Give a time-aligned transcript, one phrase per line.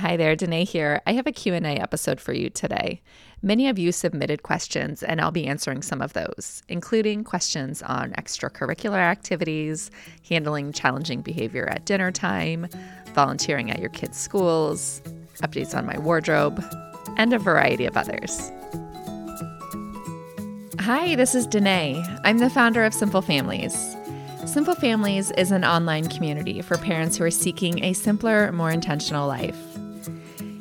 [0.00, 1.02] Hi there, Danae here.
[1.08, 3.02] I have a Q&A episode for you today.
[3.42, 8.12] Many of you submitted questions and I'll be answering some of those, including questions on
[8.12, 9.90] extracurricular activities,
[10.28, 12.68] handling challenging behavior at dinner time,
[13.12, 15.02] volunteering at your kids' schools,
[15.42, 16.64] updates on my wardrobe,
[17.16, 18.52] and a variety of others.
[20.78, 22.00] Hi, this is Danae.
[22.22, 23.96] I'm the founder of Simple Families.
[24.46, 29.26] Simple Families is an online community for parents who are seeking a simpler, more intentional
[29.26, 29.67] life.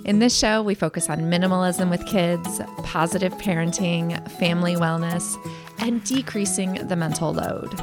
[0.08, 5.36] In this show, we focus on minimalism with kids, positive parenting, family wellness,
[5.80, 7.74] and decreasing the mental load.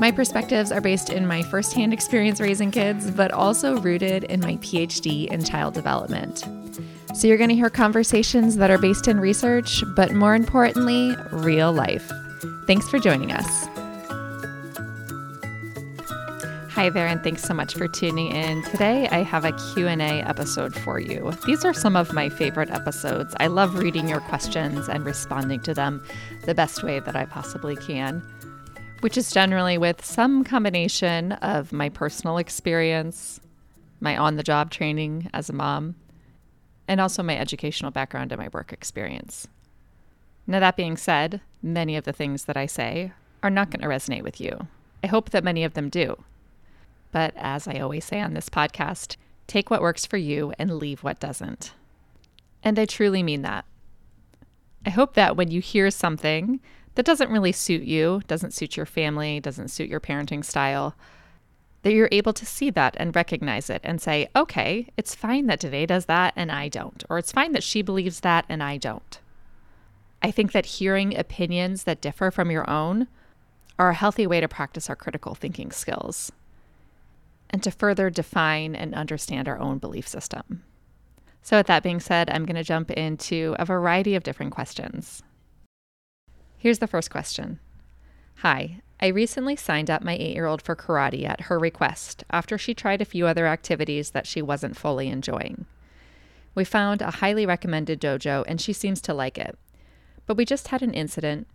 [0.00, 4.56] My perspectives are based in my firsthand experience raising kids, but also rooted in my
[4.56, 6.44] PhD in child development.
[7.14, 11.72] So you're going to hear conversations that are based in research, but more importantly, real
[11.72, 12.10] life.
[12.66, 13.77] Thanks for joining us.
[16.78, 18.62] Hi there and thanks so much for tuning in.
[18.62, 21.32] Today I have a Q&A episode for you.
[21.44, 23.34] These are some of my favorite episodes.
[23.40, 26.06] I love reading your questions and responding to them
[26.44, 28.22] the best way that I possibly can,
[29.00, 33.40] which is generally with some combination of my personal experience,
[33.98, 35.96] my on-the-job training as a mom,
[36.86, 39.48] and also my educational background and my work experience.
[40.46, 43.10] Now that being said, many of the things that I say
[43.42, 44.68] are not going to resonate with you.
[45.02, 46.16] I hope that many of them do.
[47.10, 51.02] But as I always say on this podcast, take what works for you and leave
[51.02, 51.72] what doesn't.
[52.62, 53.64] And I truly mean that.
[54.86, 56.60] I hope that when you hear something
[56.94, 60.94] that doesn't really suit you, doesn't suit your family, doesn't suit your parenting style,
[61.82, 65.60] that you're able to see that and recognize it and say, okay, it's fine that
[65.60, 68.76] Danae does that and I don't, or it's fine that she believes that and I
[68.76, 69.20] don't.
[70.20, 73.06] I think that hearing opinions that differ from your own
[73.78, 76.32] are a healthy way to practice our critical thinking skills
[77.50, 80.62] and to further define and understand our own belief system.
[81.42, 85.22] So, with that being said, I'm going to jump into a variety of different questions.
[86.58, 87.60] Here's the first question
[88.36, 92.58] Hi, I recently signed up my eight year old for karate at her request after
[92.58, 95.66] she tried a few other activities that she wasn't fully enjoying.
[96.54, 99.56] We found a highly recommended dojo and she seems to like it.
[100.26, 101.46] But we just had an incident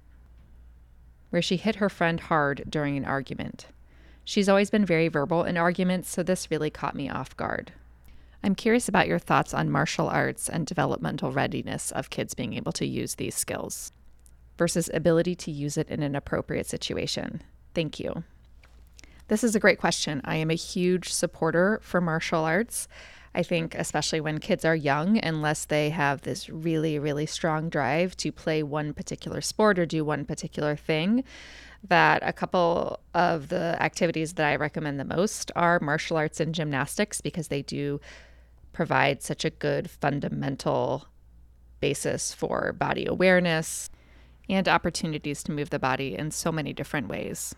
[1.29, 3.67] where she hit her friend hard during an argument.
[4.25, 7.71] She's always been very verbal in arguments, so this really caught me off guard.
[8.43, 12.73] I'm curious about your thoughts on martial arts and developmental readiness of kids being able
[12.73, 13.91] to use these skills
[14.57, 17.41] versus ability to use it in an appropriate situation.
[17.73, 18.23] Thank you.
[19.29, 20.21] This is a great question.
[20.25, 22.87] I am a huge supporter for martial arts.
[23.35, 28.15] I think, especially when kids are young, unless they have this really, really strong drive
[28.17, 31.23] to play one particular sport or do one particular thing,
[31.87, 36.55] that a couple of the activities that I recommend the most are martial arts and
[36.55, 37.99] gymnastics because they do
[38.71, 41.07] provide such a good fundamental
[41.79, 43.89] basis for body awareness
[44.49, 47.53] and opportunities to move the body in so many different ways.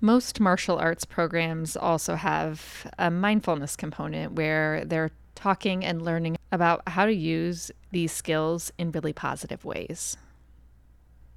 [0.00, 6.82] Most martial arts programs also have a mindfulness component where they're talking and learning about
[6.88, 10.16] how to use these skills in really positive ways.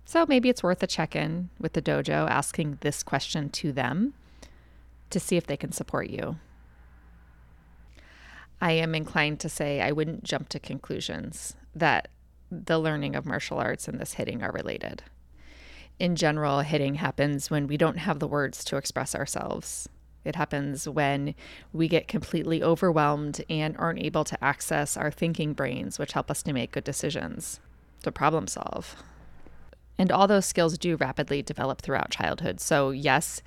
[0.05, 4.13] So maybe it's worth a check in with the dojo asking this question to them
[5.09, 6.37] to see if they can support you.
[8.61, 12.07] I am inclined to say I wouldn't jump to conclusions that
[12.51, 15.03] the learning of martial arts and this hitting are related.
[15.97, 19.89] In general, hitting happens when we don't have the words to express ourselves.
[20.23, 21.35] It happens when
[21.73, 26.43] we get completely overwhelmed and aren't able to access our thinking brains, which help us
[26.43, 27.59] to make good decisions,
[28.03, 28.95] to problem solve.
[29.97, 32.59] And all those skills do rapidly develop throughout childhood.
[32.59, 33.41] So, yes,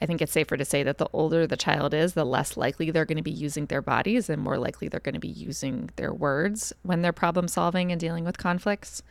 [0.00, 2.90] I think it's safer to say that the older the child is, the less likely
[2.90, 5.90] they're going to be using their bodies and more likely they're going to be using
[5.96, 9.02] their words when they're problem solving and dealing with conflicts.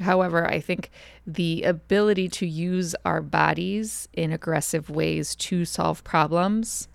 [0.00, 0.90] However, I think
[1.26, 6.88] the ability to use our bodies in aggressive ways to solve problems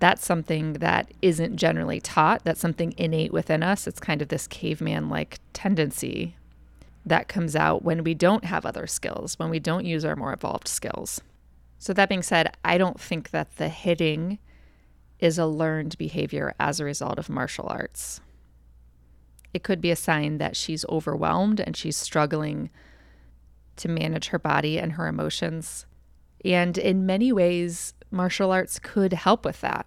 [0.00, 2.42] that's something that isn't generally taught.
[2.42, 3.86] That's something innate within us.
[3.86, 6.36] It's kind of this caveman like tendency
[7.04, 10.32] that comes out when we don't have other skills, when we don't use our more
[10.32, 11.20] evolved skills.
[11.78, 14.38] So, that being said, I don't think that the hitting
[15.18, 18.20] is a learned behavior as a result of martial arts.
[19.52, 22.70] It could be a sign that she's overwhelmed and she's struggling
[23.76, 25.86] to manage her body and her emotions.
[26.44, 29.86] And in many ways, martial arts could help with that.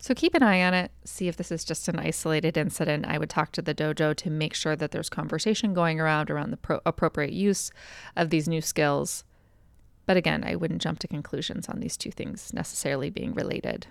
[0.00, 0.92] So keep an eye on it.
[1.04, 3.04] See if this is just an isolated incident.
[3.06, 6.50] I would talk to the dojo to make sure that there's conversation going around around
[6.50, 7.72] the pro- appropriate use
[8.16, 9.24] of these new skills.
[10.06, 13.88] But again, I wouldn't jump to conclusions on these two things necessarily being related.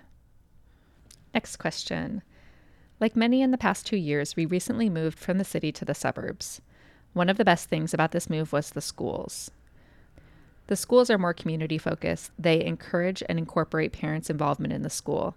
[1.34, 2.22] Next question.
[3.00, 5.94] Like many in the past two years, we recently moved from the city to the
[5.94, 6.60] suburbs.
[7.12, 9.50] One of the best things about this move was the schools.
[10.68, 12.32] The schools are more community focused.
[12.38, 15.36] They encourage and incorporate parents' involvement in the school.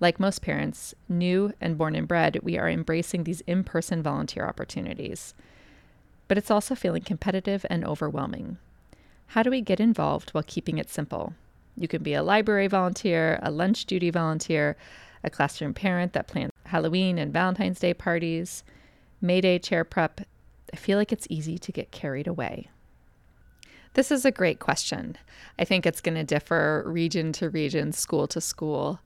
[0.00, 4.46] Like most parents, new and born and bred, we are embracing these in person volunteer
[4.46, 5.34] opportunities.
[6.28, 8.58] But it's also feeling competitive and overwhelming.
[9.28, 11.34] How do we get involved while keeping it simple?
[11.76, 14.76] You can be a library volunteer, a lunch duty volunteer,
[15.24, 18.62] a classroom parent that plans Halloween and Valentine's Day parties,
[19.20, 20.20] May Day chair prep.
[20.72, 22.68] I feel like it's easy to get carried away.
[23.94, 25.16] This is a great question.
[25.58, 29.00] I think it's going to differ region to region, school to school.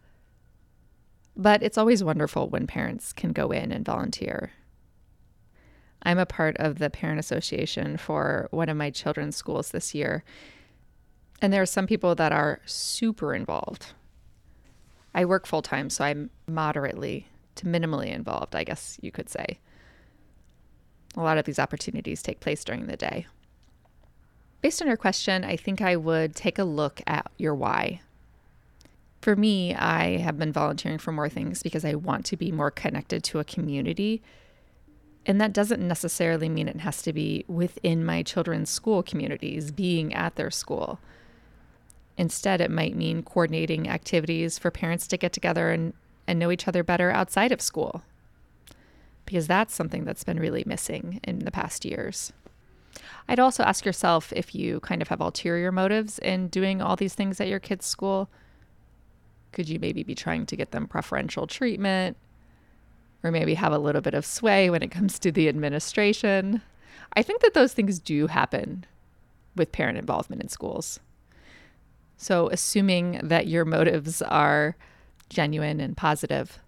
[1.37, 4.53] But it's always wonderful when parents can go in and volunteer.
[6.03, 10.25] I'm a part of the parent association for one of my children's schools this year.
[11.41, 13.87] And there are some people that are super involved.
[15.15, 19.59] I work full time, so I'm moderately to minimally involved, I guess you could say.
[21.17, 23.27] A lot of these opportunities take place during the day.
[24.63, 28.01] Based on your question, I think I would take a look at your why.
[29.23, 32.73] For me, I have been volunteering for more things because I want to be more
[32.73, 34.21] connected to a community.
[35.25, 40.13] And that doesn't necessarily mean it has to be within my children's school communities, being
[40.13, 40.99] at their school.
[42.19, 45.95] Instead, it might mean coordinating activities for parents to get together and,
[46.27, 48.03] and know each other better outside of school.
[49.25, 52.33] Because that's something that's been really missing in the past years.
[53.29, 57.15] I'd also ask yourself if you kind of have ulterior motives in doing all these
[57.15, 58.29] things at your kids' school.
[59.53, 62.17] Could you maybe be trying to get them preferential treatment?
[63.23, 66.63] Or maybe have a little bit of sway when it comes to the administration?
[67.15, 68.85] I think that those things do happen
[69.55, 70.99] with parent involvement in schools.
[72.17, 74.77] So, assuming that your motives are
[75.29, 76.59] genuine and positive,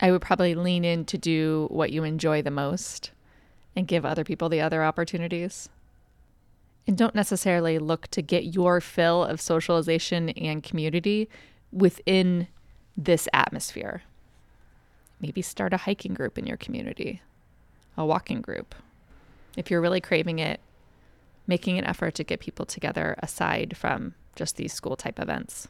[0.00, 3.12] I would probably lean in to do what you enjoy the most
[3.76, 5.68] and give other people the other opportunities.
[6.86, 11.28] And don't necessarily look to get your fill of socialization and community
[11.72, 12.48] within
[12.96, 14.02] this atmosphere.
[15.20, 17.22] Maybe start a hiking group in your community,
[17.96, 18.74] a walking group.
[19.56, 20.60] If you're really craving it,
[21.46, 25.68] making an effort to get people together aside from just these school type events.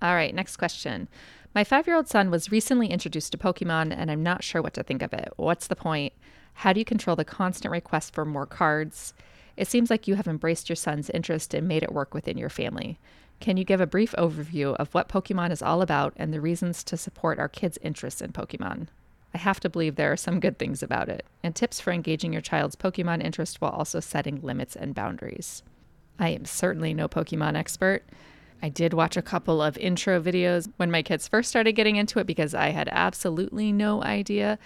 [0.00, 1.08] All right, next question.
[1.54, 4.74] My five year old son was recently introduced to Pokemon, and I'm not sure what
[4.74, 5.32] to think of it.
[5.36, 6.12] What's the point?
[6.54, 9.14] How do you control the constant request for more cards?
[9.56, 12.48] It seems like you have embraced your son's interest and made it work within your
[12.48, 12.98] family.
[13.40, 16.82] Can you give a brief overview of what Pokemon is all about and the reasons
[16.84, 18.88] to support our kids' interests in Pokemon?
[19.34, 22.32] I have to believe there are some good things about it, and tips for engaging
[22.32, 25.62] your child's Pokemon interest while also setting limits and boundaries.
[26.18, 28.04] I am certainly no Pokemon expert.
[28.62, 32.20] I did watch a couple of intro videos when my kids first started getting into
[32.20, 34.58] it because I had absolutely no idea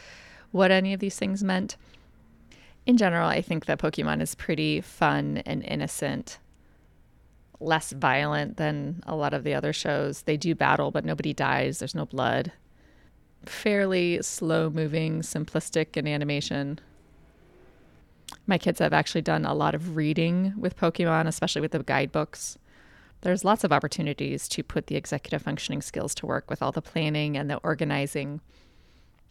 [0.50, 1.76] what any of these things meant.
[2.86, 6.38] In general, I think that Pokemon is pretty fun and innocent,
[7.60, 10.22] less violent than a lot of the other shows.
[10.22, 12.52] They do battle, but nobody dies, there's no blood.
[13.46, 16.80] Fairly slow moving, simplistic in animation
[18.46, 22.58] my kids have actually done a lot of reading with Pokemon, especially with the guidebooks.
[23.20, 26.82] There's lots of opportunities to put the executive functioning skills to work with all the
[26.82, 28.40] planning and the organizing.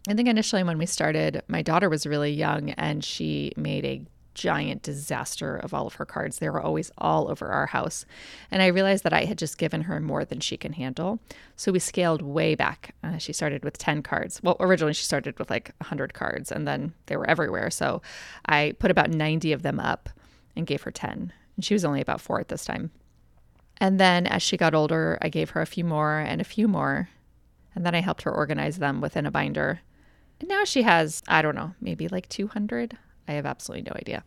[0.07, 4.05] I think initially when we started, my daughter was really young and she made a
[4.37, 6.37] giant disaster of all of her cards.
[6.37, 8.05] They were always all over our house.
[8.51, 11.19] And I realized that I had just given her more than she can handle.
[11.55, 12.93] So we scaled way back.
[13.03, 14.39] Uh, she started with 10 cards.
[14.43, 17.71] Well, originally she started with like 100 cards and then they were everywhere.
[17.71, 18.03] So
[18.45, 20.09] I put about 90 of them up
[20.55, 21.33] and gave her 10.
[21.55, 22.91] And she was only about four at this time.
[23.79, 26.67] And then as she got older, I gave her a few more and a few
[26.67, 27.09] more.
[27.73, 29.81] And then I helped her organize them within a binder.
[30.39, 32.97] And now she has, I don't know, maybe like 200.
[33.27, 34.23] I have absolutely no idea.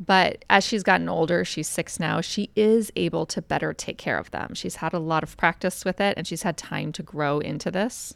[0.00, 4.18] But as she's gotten older, she's six now, she is able to better take care
[4.18, 4.54] of them.
[4.54, 7.70] She's had a lot of practice with it and she's had time to grow into
[7.70, 8.14] this.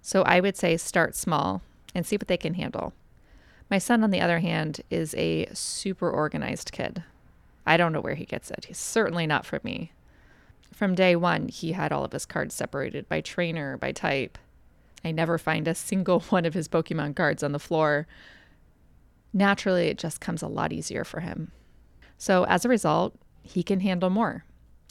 [0.00, 1.60] So I would say start small
[1.94, 2.94] and see what they can handle.
[3.70, 7.04] My son, on the other hand, is a super organized kid.
[7.66, 8.66] I don't know where he gets it.
[8.66, 9.92] He's certainly not from me.
[10.72, 14.38] From day one, he had all of his cards separated by trainer, by type.
[15.04, 18.06] I never find a single one of his Pokemon cards on the floor
[19.32, 21.52] naturally it just comes a lot easier for him.
[22.18, 24.44] So as a result, he can handle more.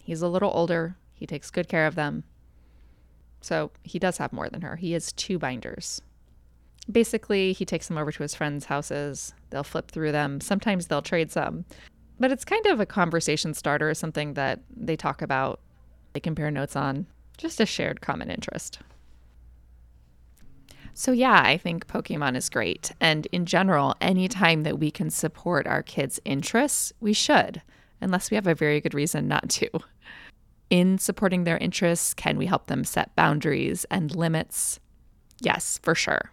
[0.04, 2.24] He's a little older, he takes good care of them.
[3.42, 4.76] So he does have more than her.
[4.76, 6.02] He has two binders.
[6.92, 9.34] Basically, he takes them over to his friends' houses.
[9.50, 10.42] They'll flip through them.
[10.42, 11.66] Sometimes they'll trade some.
[12.20, 15.60] But it's kind of a conversation starter, something that they talk about,
[16.14, 17.08] they compare notes on,
[17.38, 18.80] just a shared common interest.
[20.94, 22.92] So, yeah, I think Pokemon is great.
[23.00, 27.62] And in general, anytime that we can support our kids' interests, we should,
[28.02, 29.70] unless we have a very good reason not to.
[30.70, 34.80] In supporting their interests, can we help them set boundaries and limits?
[35.42, 36.32] Yes, for sure.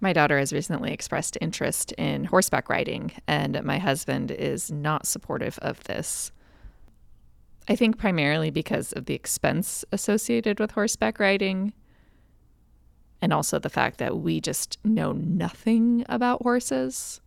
[0.00, 5.58] My daughter has recently expressed interest in horseback riding, and my husband is not supportive
[5.60, 6.32] of this.
[7.68, 11.72] I think primarily because of the expense associated with horseback riding,
[13.24, 17.22] and also the fact that we just know nothing about horses.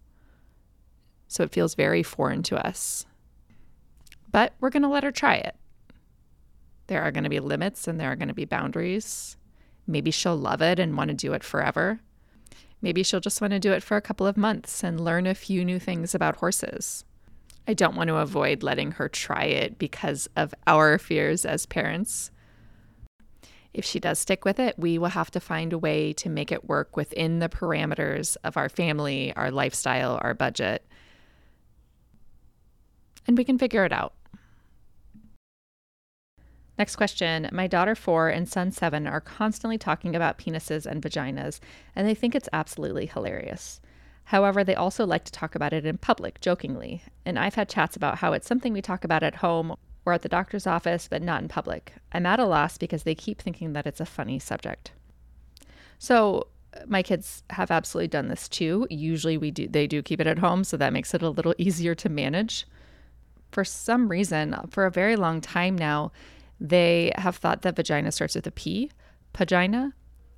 [1.27, 3.07] So it feels very foreign to us.
[4.31, 5.55] But we're going to let her try it.
[6.85, 9.37] There are going to be limits and there are going to be boundaries.
[9.87, 11.99] Maybe she'll love it and want to do it forever.
[12.79, 15.33] Maybe she'll just want to do it for a couple of months and learn a
[15.33, 17.05] few new things about horses.
[17.67, 22.29] I don't want to avoid letting her try it because of our fears as parents.
[23.73, 26.51] If she does stick with it, we will have to find a way to make
[26.51, 30.85] it work within the parameters of our family, our lifestyle, our budget.
[33.27, 34.13] And we can figure it out.
[36.77, 37.49] Next question.
[37.51, 41.59] My daughter four and son seven are constantly talking about penises and vaginas,
[41.95, 43.81] and they think it's absolutely hilarious.
[44.25, 47.01] However, they also like to talk about it in public, jokingly.
[47.25, 49.75] And I've had chats about how it's something we talk about at home
[50.07, 51.91] or at the doctor's office, but not in public.
[52.13, 54.93] I'm at a loss because they keep thinking that it's a funny subject.
[55.99, 56.47] So,
[56.85, 58.87] my kids have absolutely done this too.
[58.89, 61.53] Usually we do they do keep it at home, so that makes it a little
[61.57, 62.65] easier to manage.
[63.51, 66.13] For some reason, for a very long time now,
[66.57, 68.89] they have thought that vagina starts with a P,
[69.37, 69.93] vagina,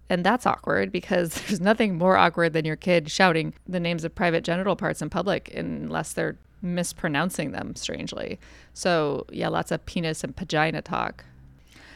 [0.10, 4.16] and that's awkward because there's nothing more awkward than your kid shouting the names of
[4.16, 8.39] private genital parts in public unless they're mispronouncing them strangely.
[8.74, 11.25] So, yeah, lots of penis and vagina talk.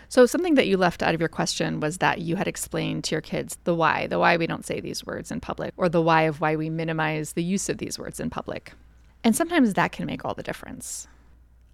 [0.10, 3.16] So, something that you left out of your question was that you had explained to
[3.16, 6.02] your kids the why, the why we don't say these words in public, or the
[6.02, 8.74] why of why we minimize the use of these words in public.
[9.24, 11.08] And sometimes that can make all the difference.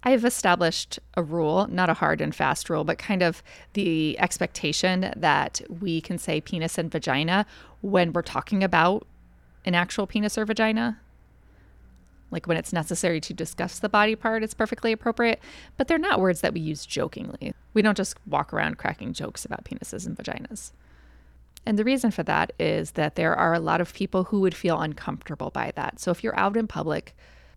[0.02, 3.42] I've established a rule, not a hard and fast rule, but kind of
[3.74, 7.44] the expectation that we can say penis and vagina
[7.82, 9.06] when we're talking about
[9.66, 10.98] an actual penis or vagina.
[12.30, 15.40] Like when it's necessary to discuss the body part, it's perfectly appropriate,
[15.76, 17.54] but they're not words that we use jokingly.
[17.74, 20.72] We don't just walk around cracking jokes about penises and vaginas.
[21.66, 24.54] And the reason for that is that there are a lot of people who would
[24.54, 26.00] feel uncomfortable by that.
[26.00, 27.14] So if you're out in public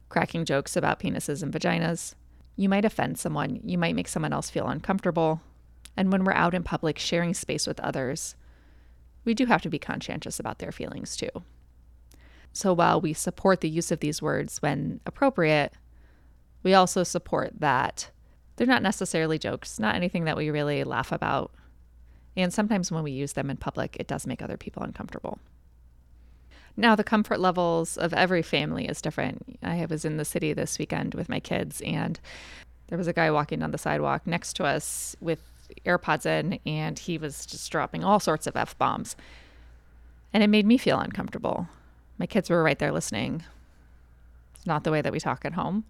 [0.09, 2.15] cracking jokes about penises and vaginas,
[2.55, 5.41] you might offend someone, you might make someone else feel uncomfortable.
[5.95, 8.35] And when we're out in public sharing space with others,
[9.25, 11.29] we do have to be conscientious about their feelings too.
[12.53, 15.73] So while we support the use of these words when appropriate,
[16.61, 18.09] we also support that
[18.55, 21.51] they're not necessarily jokes, not anything that we really laugh about.
[22.37, 25.39] And sometimes when we use them in public, it does make other people uncomfortable.
[26.75, 29.59] Now, the comfort levels of every family is different.
[29.61, 32.19] I was in the city this weekend with my kids, and
[32.87, 35.39] there was a guy walking down the sidewalk next to us with
[35.85, 39.15] AirPods in, and he was just dropping all sorts of F bombs.
[40.33, 41.67] And it made me feel uncomfortable.
[42.17, 43.43] My kids were right there listening.
[44.55, 45.83] It's not the way that we talk at home.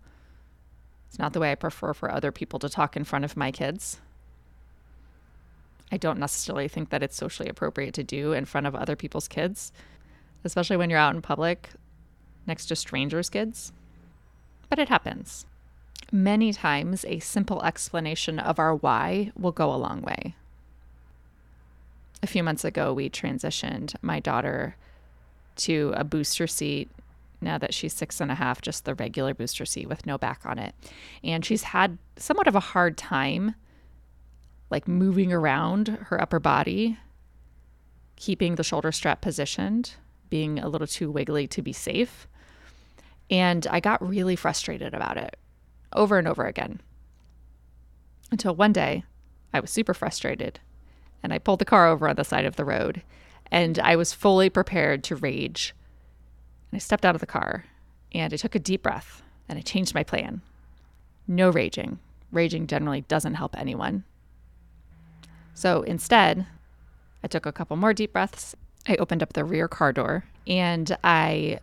[1.09, 3.51] It's not the way I prefer for other people to talk in front of my
[3.51, 3.99] kids.
[5.91, 9.27] I don't necessarily think that it's socially appropriate to do in front of other people's
[9.27, 9.71] kids
[10.43, 11.69] especially when you're out in public
[12.45, 13.71] next to strangers' kids.
[14.69, 15.45] But it happens.
[16.11, 20.35] Many times, a simple explanation of our why will go a long way.
[22.21, 24.75] A few months ago, we transitioned my daughter
[25.57, 26.89] to a booster seat
[27.41, 30.41] now that she's six and a half, just the regular booster seat with no back
[30.45, 30.73] on it.
[31.23, 33.55] And she's had somewhat of a hard time,
[34.69, 36.97] like moving around her upper body,
[38.15, 39.95] keeping the shoulder strap positioned
[40.29, 42.27] being a little too wiggly to be safe.
[43.29, 45.37] And I got really frustrated about it
[45.93, 46.81] over and over again.
[48.31, 49.03] Until one day,
[49.53, 50.59] I was super frustrated
[51.21, 53.03] and I pulled the car over on the side of the road
[53.53, 55.73] and I was fully prepared to rage.
[56.71, 57.65] And I stepped out of the car
[58.11, 60.41] and I took a deep breath and I changed my plan.
[61.27, 61.99] No raging.
[62.31, 64.03] Raging generally doesn't help anyone.
[65.53, 66.47] So instead,
[67.23, 68.55] I took a couple more deep breaths
[68.87, 71.59] I opened up the rear car door and I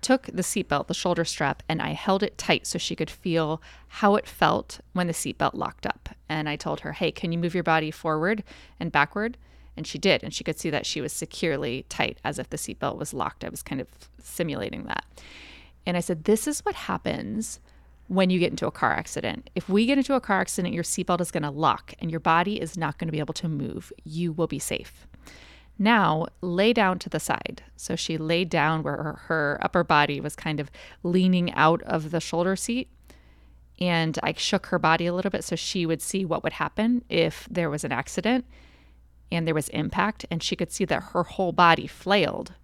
[0.00, 3.60] took the seatbelt, the shoulder strap, and I held it tight so she could feel
[3.88, 6.08] how it felt when the seatbelt locked up.
[6.28, 8.42] And I told her, Hey, can you move your body forward
[8.80, 9.36] and backward?
[9.76, 10.22] And she did.
[10.22, 13.44] And she could see that she was securely tight as if the seatbelt was locked.
[13.44, 13.88] I was kind of
[14.18, 15.04] simulating that.
[15.86, 17.60] And I said, This is what happens
[18.08, 19.48] when you get into a car accident.
[19.54, 22.20] If we get into a car accident, your seatbelt is going to lock and your
[22.20, 23.92] body is not going to be able to move.
[24.04, 25.06] You will be safe.
[25.78, 27.62] Now lay down to the side.
[27.76, 30.70] So she laid down where her, her upper body was kind of
[31.02, 32.88] leaning out of the shoulder seat.
[33.80, 37.04] And I shook her body a little bit so she would see what would happen
[37.08, 38.44] if there was an accident
[39.34, 40.26] and there was impact.
[40.30, 42.54] And she could see that her whole body flailed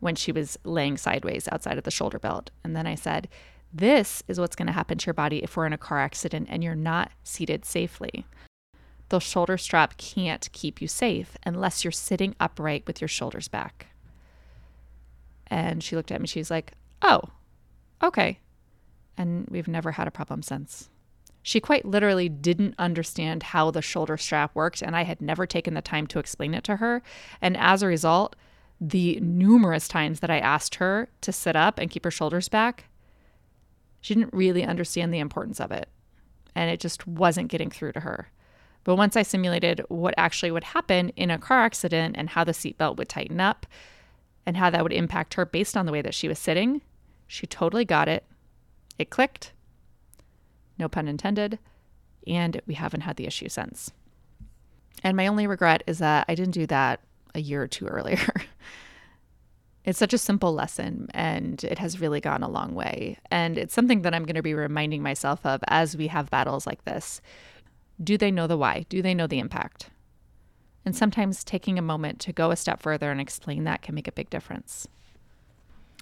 [0.00, 2.50] when she was laying sideways outside of the shoulder belt.
[2.64, 3.28] And then I said,
[3.72, 6.48] This is what's going to happen to your body if we're in a car accident
[6.50, 8.26] and you're not seated safely
[9.12, 13.88] the shoulder strap can't keep you safe unless you're sitting upright with your shoulders back.
[15.48, 16.72] And she looked at me, she's like,
[17.02, 17.20] Oh,
[18.02, 18.38] okay.
[19.18, 20.88] And we've never had a problem since.
[21.42, 25.74] She quite literally didn't understand how the shoulder strap worked, and I had never taken
[25.74, 27.02] the time to explain it to her.
[27.40, 28.36] And as a result,
[28.80, 32.84] the numerous times that I asked her to sit up and keep her shoulders back,
[34.00, 35.88] she didn't really understand the importance of it.
[36.54, 38.28] And it just wasn't getting through to her.
[38.84, 42.52] But once I simulated what actually would happen in a car accident and how the
[42.52, 43.66] seatbelt would tighten up
[44.44, 46.82] and how that would impact her based on the way that she was sitting,
[47.26, 48.24] she totally got it.
[48.98, 49.52] It clicked,
[50.82, 51.58] no pun intended,
[52.26, 53.92] and we haven't had the issue since.
[55.02, 57.00] And my only regret is that I didn't do that
[57.34, 58.34] a year or two earlier.
[59.84, 63.16] it's such a simple lesson and it has really gone a long way.
[63.30, 66.66] And it's something that I'm going to be reminding myself of as we have battles
[66.66, 67.20] like this
[68.02, 68.84] do they know the why?
[68.88, 69.90] Do they know the impact?
[70.84, 74.08] And sometimes taking a moment to go a step further and explain that can make
[74.08, 74.88] a big difference.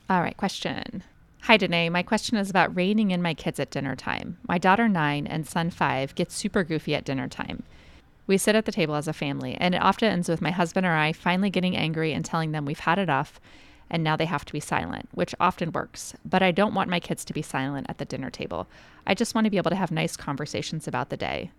[0.08, 1.02] All right, question.
[1.44, 1.88] Hi, Danae.
[1.88, 4.38] My question is about reining in my kids at dinner time.
[4.47, 7.62] My daughter, nine, and son, five, get super goofy at dinner time.
[8.26, 10.87] We sit at the table as a family, and it often ends with my husband
[10.87, 13.40] or I finally getting angry and telling them we've had enough
[13.90, 16.14] and now they have to be silent, which often works.
[16.25, 18.68] But I don't want my kids to be silent at the dinner table.
[19.06, 21.50] I just want to be able to have nice conversations about the day.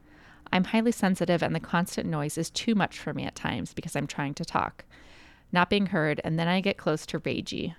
[0.53, 3.95] I'm highly sensitive, and the constant noise is too much for me at times because
[3.95, 4.85] I'm trying to talk,
[5.51, 7.75] not being heard, and then I get close to ragey.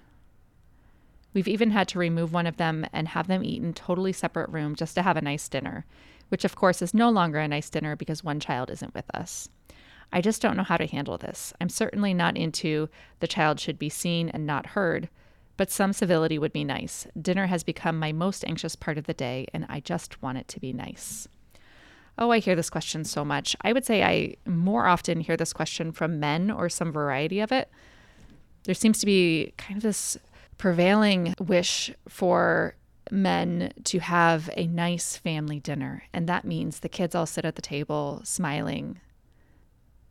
[1.35, 4.51] We've even had to remove one of them and have them eat in totally separate
[4.51, 5.87] room just to have a nice dinner,
[6.29, 9.49] which of course is no longer a nice dinner because one child isn't with us.
[10.13, 11.55] I just don't know how to handle this.
[11.61, 12.89] I'm certainly not into
[13.21, 15.09] the child should be seen and not heard,
[15.57, 17.07] but some civility would be nice.
[17.21, 20.49] Dinner has become my most anxious part of the day, and I just want it
[20.49, 21.29] to be nice.
[22.19, 23.57] Oh, I hear this question so much.
[23.63, 27.53] I would say I more often hear this question from men or some variety of
[27.53, 27.71] it.
[28.65, 30.19] There seems to be kind of this
[30.59, 32.77] prevailing wish for
[33.11, 36.05] men to have a nice family dinner.
[36.13, 39.01] And that means the kids all sit at the table smiling,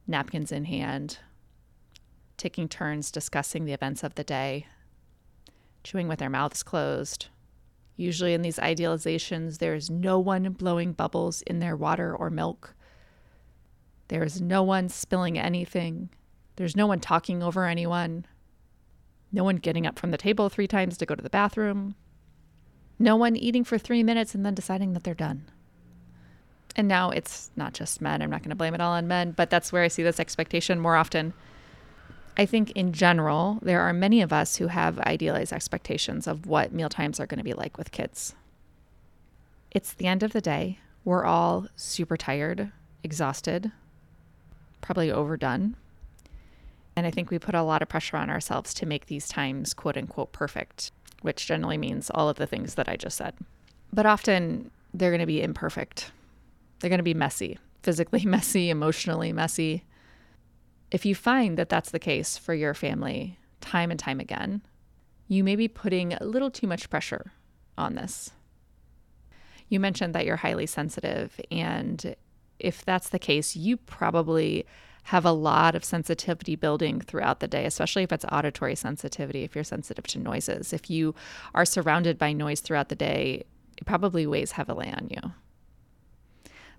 [0.08, 1.19] napkins in hand,
[2.38, 4.67] taking turns discussing the events of the day,
[5.84, 7.27] chewing with their mouths closed,
[8.01, 12.73] Usually, in these idealizations, there is no one blowing bubbles in their water or milk.
[14.08, 16.10] There is no one spilling anything.
[16.56, 18.25] There's no one talking over anyone.
[19.32, 21.96] No one getting up from the table three times to go to the bathroom.
[23.00, 25.46] No one eating for three minutes and then deciding that they're done.
[26.76, 28.22] And now it's not just men.
[28.22, 30.20] I'm not going to blame it all on men, but that's where I see this
[30.20, 31.34] expectation more often
[32.38, 36.74] I think in general, there are many of us who have idealized expectations of what
[36.74, 38.36] meal times are going to be like with kids.
[39.70, 40.80] It's the end of the day.
[41.04, 42.72] We're all super tired,
[43.04, 43.72] exhausted,
[44.82, 45.76] probably overdone.
[47.02, 49.74] And I think we put a lot of pressure on ourselves to make these times
[49.74, 50.92] quote unquote perfect,
[51.24, 53.34] which generally means all of the things that I just said.
[53.92, 56.12] But often they're going to be imperfect.
[56.80, 59.84] They're going to be messy, physically messy, emotionally messy.
[60.92, 64.62] If you find that that's the case for your family time and time again,
[65.28, 67.32] you may be putting a little too much pressure
[67.80, 68.30] on this.
[69.70, 72.16] You mentioned that you're highly sensitive, and
[72.60, 74.68] if that's the case, you probably
[75.04, 79.56] have a lot of sensitivity building throughout the day, especially if it's auditory sensitivity, if
[79.56, 80.74] you're sensitive to noises.
[80.74, 81.16] If you
[81.54, 83.44] are surrounded by noise throughout the day,
[83.78, 85.34] it probably weighs heavily on you.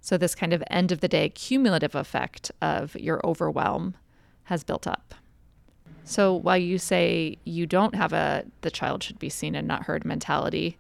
[0.00, 3.96] So, this kind of end of the day cumulative effect of your overwhelm
[4.44, 5.14] has built up.
[6.04, 9.84] So, while you say you don't have a the child should be seen and not
[9.84, 10.78] heard mentality,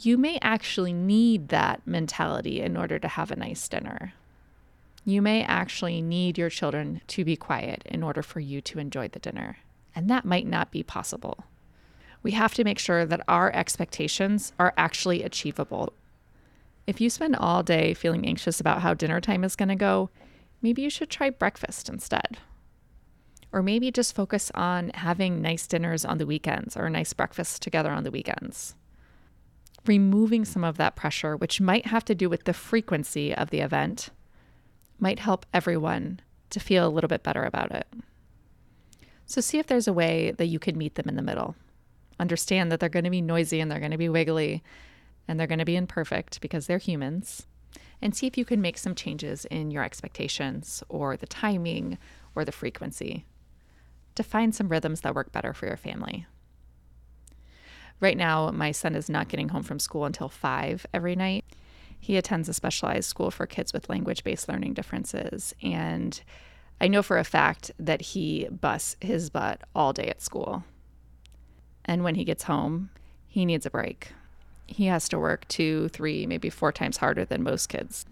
[0.00, 4.12] you may actually need that mentality in order to have a nice dinner.
[5.04, 9.08] You may actually need your children to be quiet in order for you to enjoy
[9.08, 9.58] the dinner,
[9.94, 11.44] and that might not be possible.
[12.22, 15.92] We have to make sure that our expectations are actually achievable
[16.86, 20.10] if you spend all day feeling anxious about how dinner time is going to go,
[20.60, 22.38] maybe you should try breakfast instead.
[23.52, 27.90] Or maybe just focus on having nice dinners on the weekends or nice breakfasts together
[27.90, 28.74] on the weekends.
[29.86, 33.60] Removing some of that pressure, which might have to do with the frequency of the
[33.60, 34.10] event,
[34.98, 37.86] might help everyone to feel a little bit better about it.
[39.26, 41.56] So see if there's a way that you could meet them in the middle.
[42.20, 44.62] Understand that they're going to be noisy and they're going to be wiggly
[45.26, 47.46] and they're going to be imperfect because they're humans.
[48.00, 51.98] And see if you can make some changes in your expectations or the timing
[52.34, 53.24] or the frequency
[54.14, 56.26] to find some rhythms that work better for your family.
[58.00, 61.44] Right now, my son is not getting home from school until five every night.
[62.04, 65.54] He attends a specialized school for kids with language based learning differences.
[65.62, 66.20] And
[66.78, 70.64] I know for a fact that he busts his butt all day at school.
[71.86, 72.90] And when he gets home,
[73.26, 74.12] he needs a break.
[74.66, 78.04] He has to work two, three, maybe four times harder than most kids.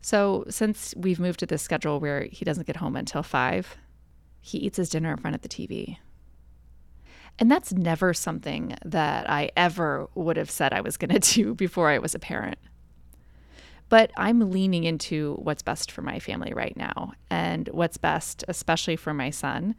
[0.00, 3.76] So, since we've moved to this schedule where he doesn't get home until five,
[4.40, 5.98] he eats his dinner in front of the TV.
[7.38, 11.54] And that's never something that I ever would have said I was going to do
[11.54, 12.56] before I was a parent.
[13.88, 17.12] But I'm leaning into what's best for my family right now.
[17.30, 19.74] And what's best, especially for my son,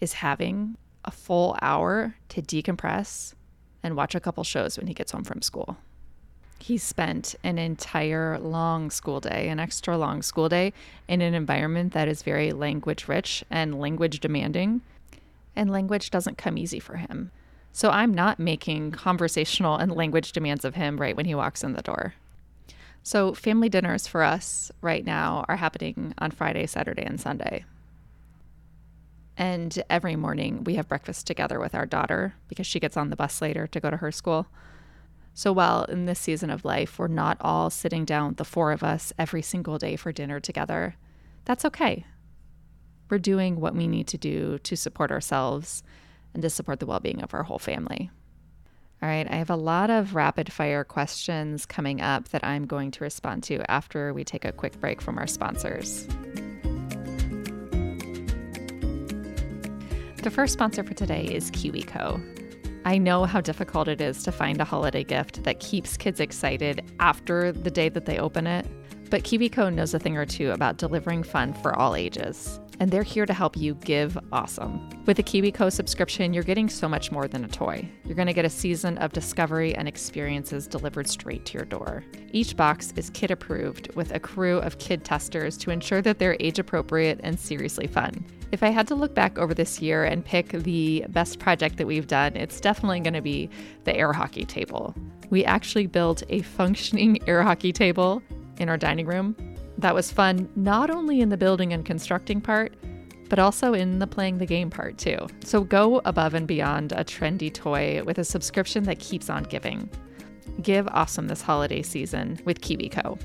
[0.00, 3.34] is having a full hour to decompress
[3.82, 5.76] and watch a couple shows when he gets home from school.
[6.58, 10.72] He spent an entire long school day, an extra long school day,
[11.06, 14.80] in an environment that is very language rich and language demanding
[15.56, 17.30] and language doesn't come easy for him.
[17.72, 21.72] So I'm not making conversational and language demands of him right when he walks in
[21.72, 22.14] the door.
[23.06, 27.64] So, family dinners for us right now are happening on Friday, Saturday, and Sunday.
[29.36, 33.14] And every morning we have breakfast together with our daughter because she gets on the
[33.14, 34.48] bus later to go to her school.
[35.34, 38.82] So, while in this season of life we're not all sitting down, the four of
[38.82, 40.96] us, every single day for dinner together,
[41.44, 42.06] that's okay
[43.08, 45.82] we're doing what we need to do to support ourselves
[46.34, 48.10] and to support the well being of our whole family.
[49.02, 52.90] All right, I have a lot of rapid fire questions coming up that I'm going
[52.92, 56.06] to respond to after we take a quick break from our sponsors.
[60.22, 62.20] The first sponsor for today is KiwiCo.
[62.86, 66.82] I know how difficult it is to find a holiday gift that keeps kids excited
[66.98, 68.66] after the day that they open it,
[69.10, 73.02] but KiwiCo knows a thing or two about delivering fun for all ages and they're
[73.02, 74.88] here to help you give awesome.
[75.06, 77.88] With a KiwiCo subscription, you're getting so much more than a toy.
[78.04, 82.04] You're going to get a season of discovery and experiences delivered straight to your door.
[82.32, 86.36] Each box is kid approved with a crew of kid testers to ensure that they're
[86.40, 88.24] age appropriate and seriously fun.
[88.52, 91.86] If I had to look back over this year and pick the best project that
[91.86, 93.50] we've done, it's definitely going to be
[93.84, 94.94] the air hockey table.
[95.30, 98.22] We actually built a functioning air hockey table
[98.58, 99.36] in our dining room
[99.78, 102.74] that was fun not only in the building and constructing part,
[103.28, 105.18] but also in the playing the game part too.
[105.44, 109.90] So go above and beyond a trendy toy with a subscription that keeps on giving.
[110.62, 113.20] Give awesome this holiday season with KiwiCo.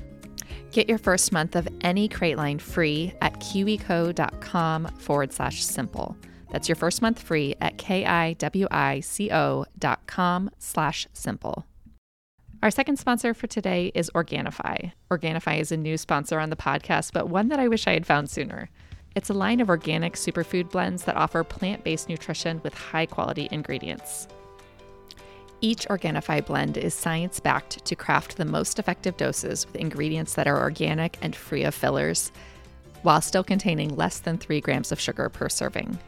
[0.72, 6.16] Get your first month of any crate line free at kiwico.com forward slash simple.
[6.50, 11.66] That's your first month free at K-I-W-I-C-O dot com slash simple.
[12.62, 14.92] Our second sponsor for today is Organifi.
[15.10, 18.06] Organifi is a new sponsor on the podcast, but one that I wish I had
[18.06, 18.70] found sooner.
[19.16, 23.48] It's a line of organic superfood blends that offer plant based nutrition with high quality
[23.50, 24.28] ingredients.
[25.60, 30.46] Each Organifi blend is science backed to craft the most effective doses with ingredients that
[30.46, 32.30] are organic and free of fillers,
[33.02, 35.98] while still containing less than 3 grams of sugar per serving.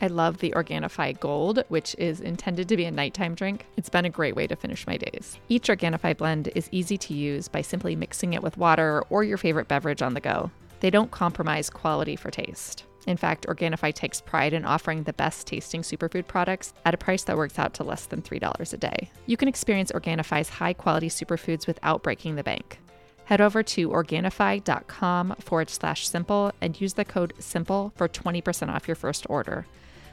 [0.00, 3.66] I love the Organifi Gold, which is intended to be a nighttime drink.
[3.76, 5.38] It's been a great way to finish my days.
[5.48, 9.38] Each Organifi blend is easy to use by simply mixing it with water or your
[9.38, 10.50] favorite beverage on the go.
[10.80, 12.84] They don't compromise quality for taste.
[13.06, 17.24] In fact, Organifi takes pride in offering the best tasting superfood products at a price
[17.24, 19.10] that works out to less than $3 a day.
[19.26, 22.80] You can experience Organifi's high quality superfoods without breaking the bank.
[23.26, 28.86] Head over to Organifi.com forward slash simple and use the code SIMPLE for 20% off
[28.86, 29.66] your first order.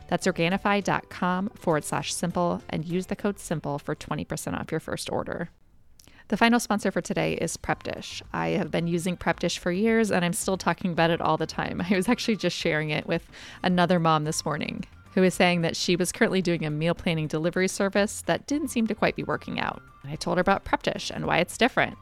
[0.08, 5.10] That's Organifi.com forward slash simple and use the code SIMPLE for 20% off your first
[5.10, 5.50] order.
[6.30, 8.24] The final sponsor for today is Prep Dish.
[8.32, 11.36] I have been using Prep Dish for years and I'm still talking about it all
[11.36, 11.82] the time.
[11.90, 13.30] I was actually just sharing it with
[13.64, 17.28] another mom this morning who was saying that she was currently doing a meal planning
[17.28, 19.82] delivery service that didn't seem to quite be working out.
[20.06, 21.98] I told her about Prep Dish and why it's different.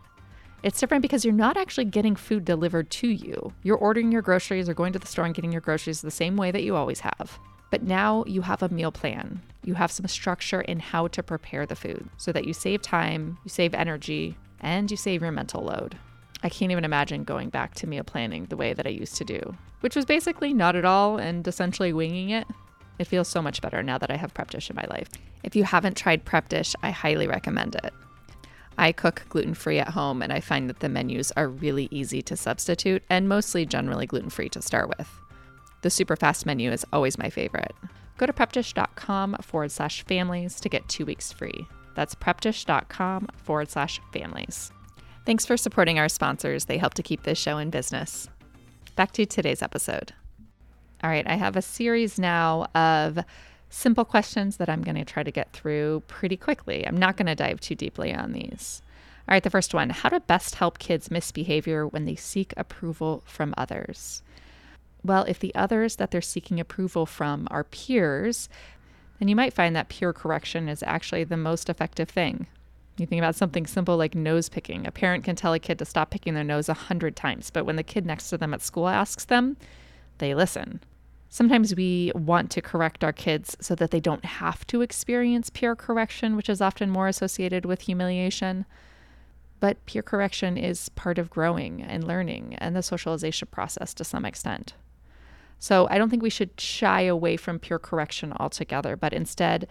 [0.62, 3.54] It's different because you're not actually getting food delivered to you.
[3.64, 6.36] You're ordering your groceries or going to the store and getting your groceries the same
[6.36, 7.40] way that you always have.
[7.72, 9.42] But now you have a meal plan.
[9.64, 13.38] You have some structure in how to prepare the food so that you save time,
[13.44, 15.98] you save energy, and you save your mental load.
[16.44, 19.26] I can't even imagine going back to meal planning the way that I used to
[19.26, 22.48] do, which was basically not at all and essentially winging it.
[22.98, 25.10] It feels so much better now that I have Prep Dish in my life.
[25.44, 27.94] If you haven't tried Prep Dish, I highly recommend it.
[28.80, 32.22] I cook gluten free at home and I find that the menus are really easy
[32.22, 35.10] to substitute and mostly generally gluten free to start with.
[35.82, 37.76] The super fast menu is always my favorite.
[38.18, 41.68] Go to prepdish.com forward slash families to get two weeks free.
[41.96, 44.72] That's prepdish.com forward slash families.
[45.26, 46.66] Thanks for supporting our sponsors.
[46.66, 48.30] They help to keep this show in business.
[48.96, 50.14] Back to today's episode.
[51.04, 53.20] All right, I have a series now of
[53.70, 56.86] simple questions that I'm going to try to get through pretty quickly.
[56.88, 58.82] I'm not going to dive too deeply on these.
[59.28, 63.24] All right, the first one How to best help kids misbehavior when they seek approval
[63.26, 64.24] from others.
[65.04, 68.50] Well, if the others that they're seeking approval from are peers,
[69.20, 72.48] then you might find that peer correction is actually the most effective thing.
[72.98, 74.86] You think about something simple like nose picking.
[74.86, 77.66] A parent can tell a kid to stop picking their nose a hundred times, but
[77.66, 79.56] when the kid next to them at school asks them,
[80.18, 80.82] they listen.
[81.30, 85.76] Sometimes we want to correct our kids so that they don't have to experience peer
[85.76, 88.66] correction, which is often more associated with humiliation.
[89.60, 94.26] But peer correction is part of growing and learning and the socialization process to some
[94.26, 94.74] extent.
[95.60, 99.68] So I don't think we should shy away from peer correction altogether, but instead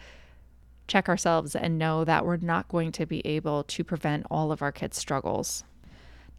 [0.86, 4.62] check ourselves and know that we're not going to be able to prevent all of
[4.62, 5.64] our kids' struggles.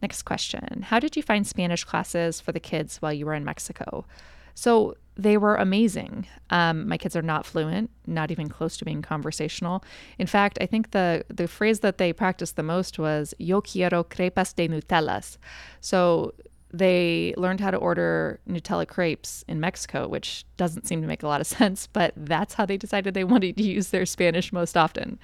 [0.00, 3.44] Next question How did you find Spanish classes for the kids while you were in
[3.44, 4.06] Mexico?
[4.54, 6.26] So they were amazing.
[6.50, 9.84] Um, my kids are not fluent, not even close to being conversational.
[10.18, 14.02] In fact, I think the the phrase that they practiced the most was "Yo quiero
[14.02, 15.36] crepas de Nutellas."
[15.80, 16.34] So
[16.72, 21.28] they learned how to order Nutella crepes in Mexico, which doesn't seem to make a
[21.28, 24.76] lot of sense, but that's how they decided they wanted to use their Spanish most
[24.76, 25.18] often.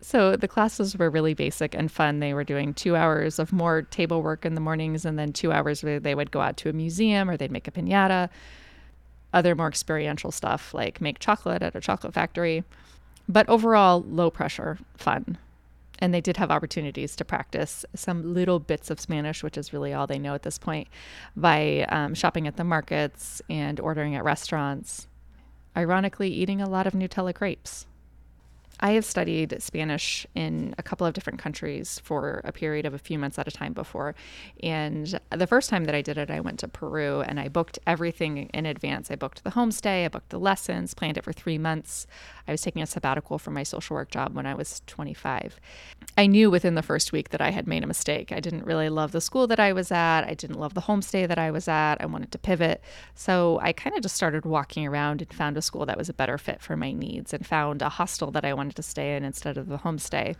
[0.00, 2.20] So the classes were really basic and fun.
[2.20, 5.50] They were doing two hours of more table work in the mornings, and then two
[5.50, 8.28] hours where they would go out to a museum or they'd make a pinata.
[9.34, 12.64] Other more experiential stuff like make chocolate at a chocolate factory.
[13.28, 15.36] But overall, low pressure, fun.
[15.98, 19.92] And they did have opportunities to practice some little bits of Spanish, which is really
[19.92, 20.88] all they know at this point,
[21.36, 25.08] by um, shopping at the markets and ordering at restaurants.
[25.76, 27.86] Ironically, eating a lot of Nutella crepes.
[28.80, 32.98] I have studied Spanish in a couple of different countries for a period of a
[32.98, 34.14] few months at a time before.
[34.62, 37.78] And the first time that I did it, I went to Peru and I booked
[37.86, 39.10] everything in advance.
[39.10, 42.06] I booked the homestay, I booked the lessons, planned it for three months.
[42.48, 45.60] I was taking a sabbatical from my social work job when I was 25.
[46.18, 48.32] I knew within the first week that I had made a mistake.
[48.32, 51.28] I didn't really love the school that I was at, I didn't love the homestay
[51.28, 51.96] that I was at.
[52.00, 52.82] I wanted to pivot.
[53.14, 56.14] So I kind of just started walking around and found a school that was a
[56.14, 59.24] better fit for my needs and found a hostel that I wanted to stay in
[59.24, 60.36] instead of the homestay.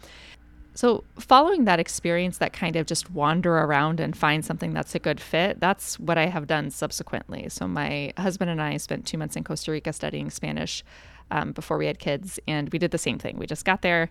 [0.76, 4.98] So, following that experience, that kind of just wander around and find something that's a
[4.98, 7.48] good fit, that's what I have done subsequently.
[7.48, 10.82] So, my husband and I spent two months in Costa Rica studying Spanish
[11.30, 13.38] um, before we had kids, and we did the same thing.
[13.38, 14.10] We just got there,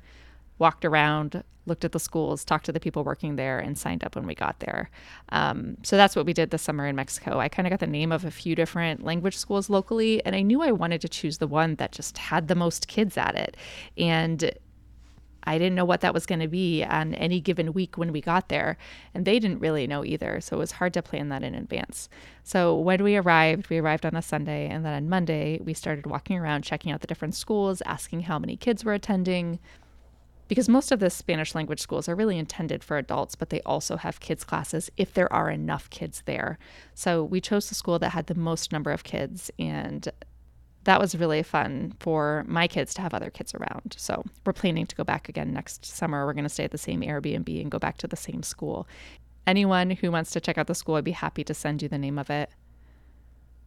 [0.60, 4.16] walked around, looked at the schools, talked to the people working there, and signed up
[4.16, 4.90] when we got there.
[5.30, 7.40] Um, so that's what we did this summer in Mexico.
[7.40, 10.42] I kind of got the name of a few different language schools locally, and I
[10.42, 13.56] knew I wanted to choose the one that just had the most kids at it.
[13.98, 14.52] And
[15.46, 18.22] I didn't know what that was going to be on any given week when we
[18.22, 18.78] got there,
[19.14, 20.40] and they didn't really know either.
[20.42, 22.10] So it was hard to plan that in advance.
[22.44, 26.06] So when we arrived, we arrived on a Sunday, and then on Monday, we started
[26.06, 29.60] walking around, checking out the different schools, asking how many kids were attending,
[30.54, 33.98] because most of the Spanish language schools are really intended for adults, but they also
[33.98, 36.60] have kids classes if there are enough kids there.
[36.94, 40.08] So we chose the school that had the most number of kids, and
[40.84, 43.96] that was really fun for my kids to have other kids around.
[43.98, 46.24] So we're planning to go back again next summer.
[46.24, 48.88] We're going to stay at the same Airbnb and go back to the same school.
[49.48, 51.98] Anyone who wants to check out the school, I'd be happy to send you the
[51.98, 52.52] name of it.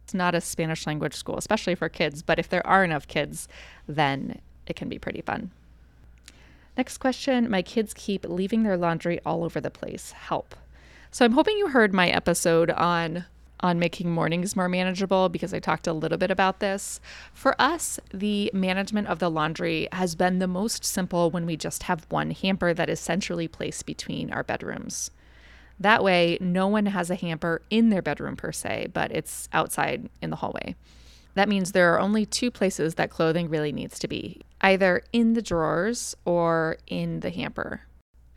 [0.05, 3.49] It's not a Spanish language school, especially for kids, but if there are enough kids,
[3.87, 5.51] then it can be pretty fun.
[6.77, 10.11] Next question My kids keep leaving their laundry all over the place.
[10.11, 10.55] Help.
[11.09, 13.25] So I'm hoping you heard my episode on
[13.59, 16.99] on making mornings more manageable because I talked a little bit about this.
[17.33, 21.83] For us, the management of the laundry has been the most simple when we just
[21.83, 25.09] have one hamper that is centrally placed between our bedrooms.
[25.79, 30.07] That way, no one has a hamper in their bedroom per se, but it's outside
[30.21, 30.75] in the hallway.
[31.37, 35.33] That means there are only two places that clothing really needs to be either in
[35.33, 37.81] the drawers or in the hamper.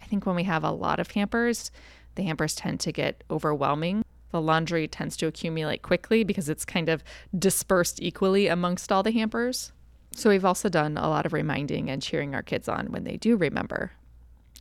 [0.02, 1.70] I think when we have a lot of hampers,
[2.16, 4.04] the hampers tend to get overwhelming.
[4.32, 7.02] The laundry tends to accumulate quickly because it's kind of
[7.38, 9.72] dispersed equally amongst all the hampers.
[10.14, 13.16] So we've also done a lot of reminding and cheering our kids on when they
[13.16, 13.92] do remember.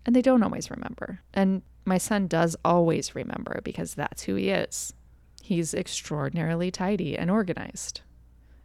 [0.06, 1.19] And they don't always remember.
[1.34, 4.93] And my son does always remember because that's who he is.
[5.41, 7.99] He's extraordinarily tidy and organized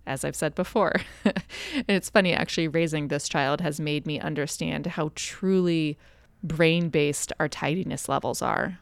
[0.07, 0.95] as I've said before.
[1.25, 1.35] and
[1.89, 5.99] it's funny, actually, raising this child has made me understand how truly
[6.43, 8.79] brain based our tidiness levels are.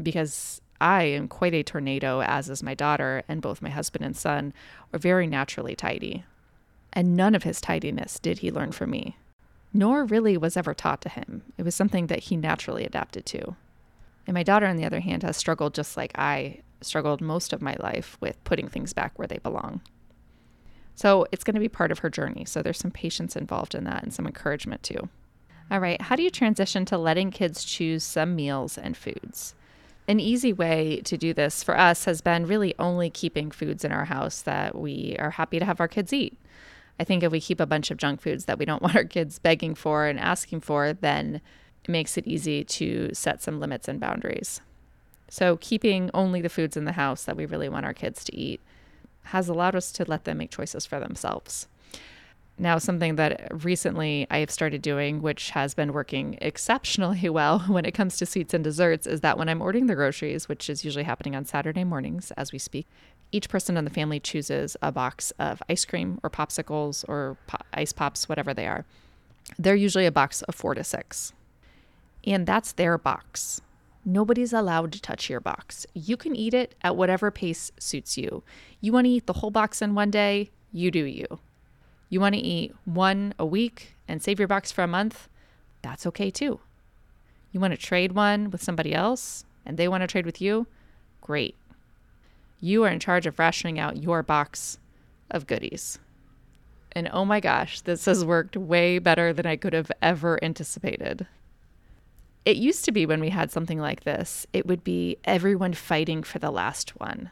[0.00, 4.16] Because I am quite a tornado, as is my daughter, and both my husband and
[4.16, 4.52] son
[4.92, 6.24] are very naturally tidy.
[6.92, 9.16] And none of his tidiness did he learn from me,
[9.72, 11.42] nor really was ever taught to him.
[11.58, 13.56] It was something that he naturally adapted to.
[14.26, 17.60] And my daughter, on the other hand, has struggled just like I struggled most of
[17.60, 19.80] my life with putting things back where they belong.
[20.98, 22.44] So it's going to be part of her journey.
[22.44, 25.08] So there's some patience involved in that and some encouragement too.
[25.70, 29.54] All right, how do you transition to letting kids choose some meals and foods?
[30.08, 33.92] An easy way to do this for us has been really only keeping foods in
[33.92, 36.36] our house that we are happy to have our kids eat.
[36.98, 39.04] I think if we keep a bunch of junk foods that we don't want our
[39.04, 41.40] kids begging for and asking for, then
[41.84, 44.62] it makes it easy to set some limits and boundaries.
[45.30, 48.36] So, keeping only the foods in the house that we really want our kids to
[48.36, 48.60] eat
[49.28, 51.68] has allowed us to let them make choices for themselves.
[52.60, 57.84] Now, something that recently I have started doing, which has been working exceptionally well when
[57.84, 60.84] it comes to sweets and desserts, is that when I'm ordering the groceries, which is
[60.84, 62.88] usually happening on Saturday mornings as we speak,
[63.30, 67.58] each person in the family chooses a box of ice cream or popsicles or po-
[67.74, 68.84] ice pops, whatever they are.
[69.58, 71.32] They're usually a box of four to six.
[72.24, 73.60] And that's their box.
[74.04, 75.86] Nobody's allowed to touch your box.
[75.94, 78.42] You can eat it at whatever pace suits you.
[78.80, 80.50] You want to eat the whole box in one day?
[80.72, 81.40] You do you.
[82.08, 85.28] You want to eat one a week and save your box for a month?
[85.82, 86.60] That's okay too.
[87.52, 90.66] You want to trade one with somebody else and they want to trade with you?
[91.20, 91.54] Great.
[92.60, 94.78] You are in charge of rationing out your box
[95.30, 95.98] of goodies.
[96.92, 101.26] And oh my gosh, this has worked way better than I could have ever anticipated.
[102.48, 106.22] It used to be when we had something like this, it would be everyone fighting
[106.22, 107.30] for the last one,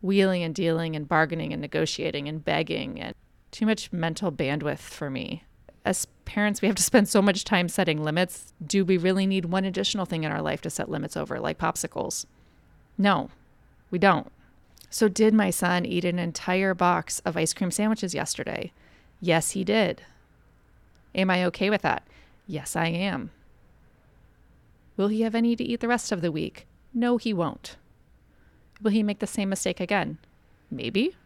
[0.00, 3.14] wheeling and dealing and bargaining and negotiating and begging, and
[3.50, 5.44] too much mental bandwidth for me.
[5.84, 8.54] As parents, we have to spend so much time setting limits.
[8.66, 11.58] Do we really need one additional thing in our life to set limits over, like
[11.58, 12.24] popsicles?
[12.96, 13.28] No,
[13.90, 14.32] we don't.
[14.88, 18.72] So, did my son eat an entire box of ice cream sandwiches yesterday?
[19.20, 20.00] Yes, he did.
[21.14, 22.04] Am I okay with that?
[22.46, 23.32] Yes, I am.
[24.96, 26.66] Will he have any to eat the rest of the week?
[26.92, 27.76] No, he won't.
[28.82, 30.18] Will he make the same mistake again?
[30.70, 31.16] Maybe.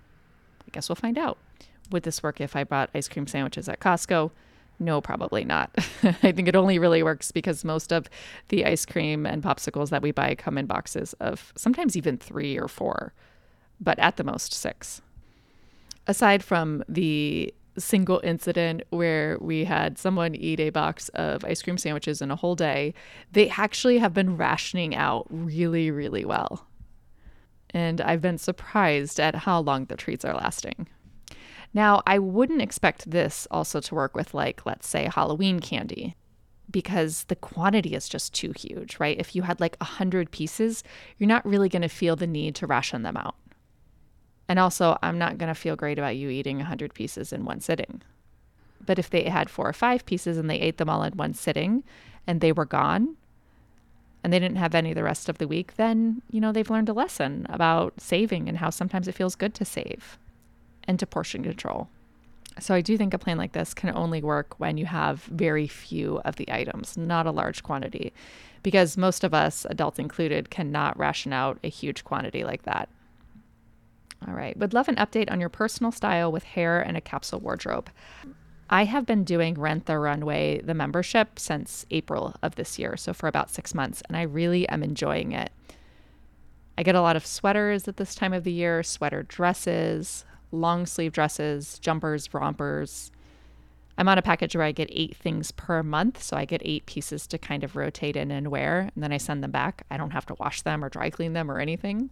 [0.66, 1.38] I guess we'll find out.
[1.90, 4.30] Would this work if I bought ice cream sandwiches at Costco?
[4.78, 5.70] No, probably not.
[6.02, 8.08] I think it only really works because most of
[8.48, 12.58] the ice cream and popsicles that we buy come in boxes of sometimes even three
[12.58, 13.12] or four,
[13.80, 15.00] but at the most six.
[16.06, 21.78] Aside from the single incident where we had someone eat a box of ice cream
[21.78, 22.94] sandwiches in a whole day,
[23.32, 26.66] they actually have been rationing out really, really well.
[27.70, 30.88] And I've been surprised at how long the treats are lasting.
[31.72, 36.14] Now, I wouldn't expect this also to work with, like, let's say Halloween candy,
[36.70, 39.18] because the quantity is just too huge, right?
[39.18, 40.84] If you had like 100 pieces,
[41.18, 43.34] you're not really going to feel the need to ration them out.
[44.48, 47.60] And also, I'm not going to feel great about you eating 100 pieces in one
[47.60, 48.02] sitting.
[48.84, 51.34] But if they had four or five pieces and they ate them all in one
[51.34, 51.82] sitting
[52.26, 53.16] and they were gone
[54.22, 56.88] and they didn't have any the rest of the week, then, you know, they've learned
[56.88, 60.18] a lesson about saving and how sometimes it feels good to save
[60.86, 61.88] and to portion control.
[62.60, 65.66] So I do think a plan like this can only work when you have very
[65.66, 68.12] few of the items, not a large quantity,
[68.62, 72.88] because most of us, adults included, cannot ration out a huge quantity like that.
[74.26, 74.56] All right.
[74.56, 77.90] Would love an update on your personal style with hair and a capsule wardrobe.
[78.70, 83.12] I have been doing Rent the Runway, the membership, since April of this year, so
[83.12, 85.52] for about six months, and I really am enjoying it.
[86.78, 90.86] I get a lot of sweaters at this time of the year, sweater dresses, long
[90.86, 93.10] sleeve dresses, jumpers, rompers.
[93.96, 96.86] I'm on a package where I get eight things per month, so I get eight
[96.86, 99.84] pieces to kind of rotate in and wear, and then I send them back.
[99.90, 102.10] I don't have to wash them or dry clean them or anything.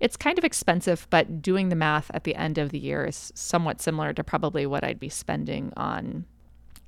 [0.00, 3.30] It's kind of expensive, but doing the math at the end of the year is
[3.34, 6.24] somewhat similar to probably what I'd be spending on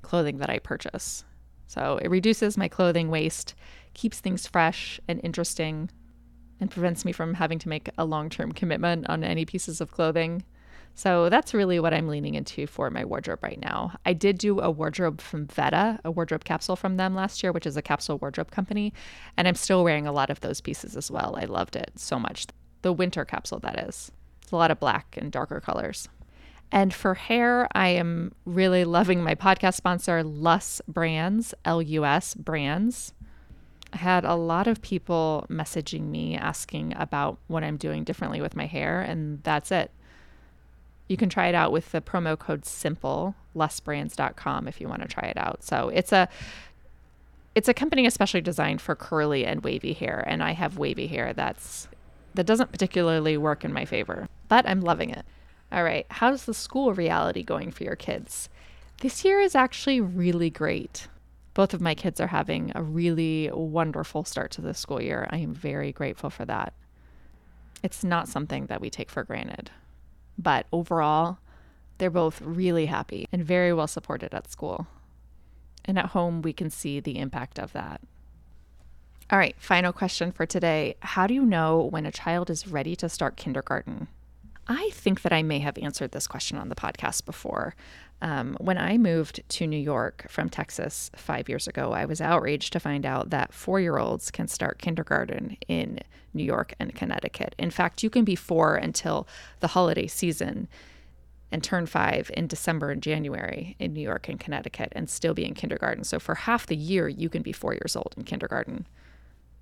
[0.01, 1.23] clothing that I purchase.
[1.67, 3.53] So it reduces my clothing waste,
[3.93, 5.91] keeps things fresh and interesting,
[6.59, 9.91] and prevents me from having to make a long term commitment on any pieces of
[9.91, 10.43] clothing.
[10.95, 13.93] So that's really what I'm leaning into for my wardrobe right now.
[14.05, 17.65] I did do a wardrobe from Vetta, a wardrobe capsule from them last year, which
[17.65, 18.93] is a capsule wardrobe company,
[19.37, 21.35] and I'm still wearing a lot of those pieces as well.
[21.39, 22.47] I loved it so much
[22.83, 24.11] the winter capsule, that is.
[24.43, 26.07] It's a lot of black and darker colors.
[26.71, 32.33] And for hair, I am really loving my podcast sponsor, Lus Brands, L U S
[32.35, 33.13] Brands.
[33.91, 38.55] I had a lot of people messaging me asking about what I'm doing differently with
[38.55, 39.91] my hair, and that's it.
[41.07, 45.07] You can try it out with the promo code SIMPLE, lusbrands.com, if you want to
[45.07, 45.63] try it out.
[45.63, 46.27] So it's a
[47.55, 51.33] It's a company especially designed for curly and wavy hair, and I have wavy hair
[51.33, 51.87] that's
[52.33, 55.25] that doesn't particularly work in my favor, but I'm loving it.
[55.71, 58.49] All right, how's the school reality going for your kids?
[59.01, 61.07] This year is actually really great.
[61.53, 65.27] Both of my kids are having a really wonderful start to the school year.
[65.29, 66.73] I am very grateful for that.
[67.83, 69.71] It's not something that we take for granted.
[70.37, 71.39] But overall,
[71.97, 74.87] they're both really happy and very well supported at school.
[75.85, 78.01] And at home, we can see the impact of that.
[79.29, 80.95] All right, final question for today.
[80.99, 84.07] How do you know when a child is ready to start kindergarten?
[84.67, 87.73] I think that I may have answered this question on the podcast before.
[88.21, 92.73] Um, when I moved to New York from Texas five years ago, I was outraged
[92.73, 95.99] to find out that four year olds can start kindergarten in
[96.33, 97.55] New York and Connecticut.
[97.57, 99.27] In fact, you can be four until
[99.61, 100.67] the holiday season
[101.51, 105.45] and turn five in December and January in New York and Connecticut and still be
[105.45, 106.03] in kindergarten.
[106.03, 108.85] So for half the year, you can be four years old in kindergarten.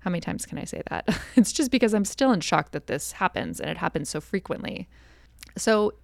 [0.02, 1.08] How many times can I say that?
[1.36, 4.88] it's just because I'm still in shock that this happens and it happens so frequently.
[5.56, 5.94] So,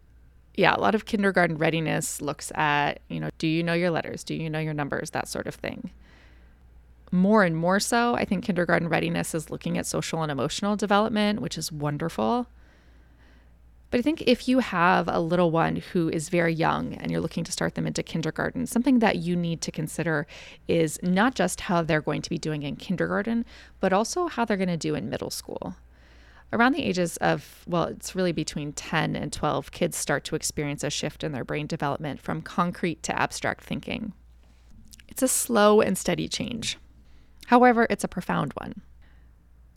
[0.55, 4.23] yeah, a lot of kindergarten readiness looks at, you know, do you know your letters?
[4.23, 5.11] Do you know your numbers?
[5.11, 5.91] That sort of thing.
[7.11, 11.41] More and more so, I think kindergarten readiness is looking at social and emotional development,
[11.41, 12.47] which is wonderful.
[13.91, 17.23] But I think if you have a little one who is very young and you're
[17.23, 20.27] looking to start them into kindergarten, something that you need to consider
[20.67, 23.47] is not just how they're going to be doing in kindergarten,
[23.81, 25.75] but also how they're going to do in middle school.
[26.53, 30.85] Around the ages of, well, it's really between 10 and 12, kids start to experience
[30.85, 34.13] a shift in their brain development from concrete to abstract thinking.
[35.09, 36.79] It's a slow and steady change.
[37.47, 38.83] However, it's a profound one.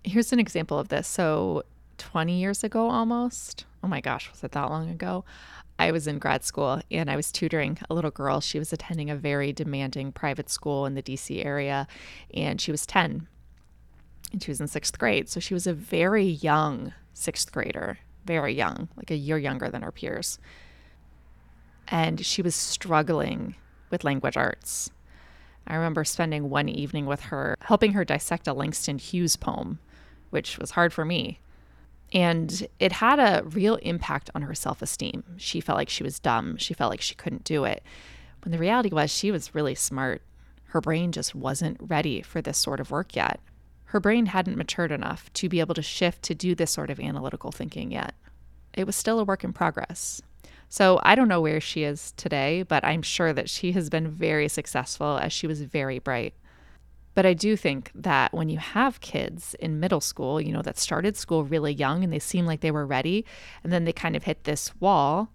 [0.04, 1.08] Here's an example of this.
[1.08, 1.64] So,
[1.98, 5.26] 20 years ago almost, oh my gosh, was it that long ago?
[5.80, 8.40] I was in grad school and I was tutoring a little girl.
[8.40, 11.88] She was attending a very demanding private school in the DC area
[12.34, 13.28] and she was 10
[14.32, 15.28] and she was in sixth grade.
[15.30, 19.82] So she was a very young sixth grader, very young, like a year younger than
[19.82, 20.40] her peers.
[21.88, 23.56] And she was struggling
[23.90, 24.92] with language arts.
[25.68, 29.80] I remember spending one evening with her, helping her dissect a Langston Hughes poem,
[30.30, 31.40] which was hard for me
[32.14, 35.24] and it had a real impact on her self esteem.
[35.38, 36.58] She felt like she was dumb.
[36.58, 37.84] She felt like she couldn't do it.
[38.44, 40.22] When the reality was, she was really smart.
[40.66, 43.40] Her brain just wasn't ready for this sort of work yet.
[43.86, 47.00] Her brain hadn't matured enough to be able to shift to do this sort of
[47.00, 48.14] analytical thinking yet.
[48.74, 50.22] It was still a work in progress.
[50.70, 54.10] So I don't know where she is today, but I'm sure that she has been
[54.10, 56.34] very successful as she was very bright.
[57.14, 60.78] But I do think that when you have kids in middle school, you know, that
[60.78, 63.26] started school really young and they seem like they were ready,
[63.64, 65.30] and then they kind of hit this wall,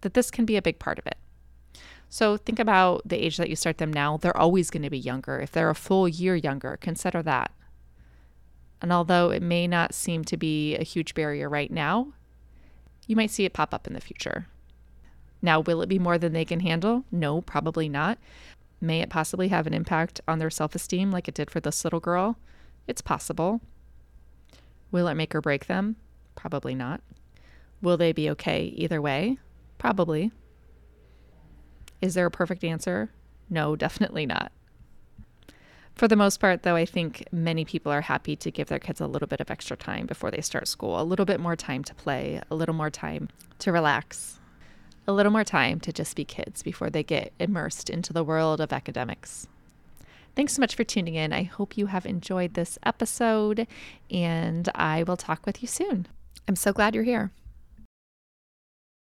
[0.00, 1.18] that this can be a big part of it.
[2.08, 4.16] So think about the age that you start them now.
[4.16, 5.40] They're always going to be younger.
[5.40, 7.52] If they're a full year younger, consider that.
[8.80, 12.12] And although it may not seem to be a huge barrier right now,
[13.06, 14.46] you might see it pop up in the future.
[15.42, 17.04] Now, will it be more than they can handle?
[17.12, 18.18] No, probably not.
[18.80, 21.84] May it possibly have an impact on their self esteem like it did for this
[21.84, 22.38] little girl?
[22.86, 23.60] It's possible.
[24.90, 25.96] Will it make or break them?
[26.34, 27.00] Probably not.
[27.82, 29.38] Will they be okay either way?
[29.76, 30.32] Probably.
[32.00, 33.10] Is there a perfect answer?
[33.50, 34.52] No, definitely not.
[35.94, 39.00] For the most part, though, I think many people are happy to give their kids
[39.00, 41.82] a little bit of extra time before they start school, a little bit more time
[41.84, 44.37] to play, a little more time to relax,
[45.08, 48.60] a little more time to just be kids before they get immersed into the world
[48.60, 49.48] of academics.
[50.36, 51.32] Thanks so much for tuning in.
[51.32, 53.66] I hope you have enjoyed this episode,
[54.10, 56.06] and I will talk with you soon.
[56.46, 57.32] I'm so glad you're here.